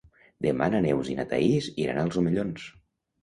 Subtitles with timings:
[0.45, 2.65] Demà na Neus i na Thaís iran als Omellons.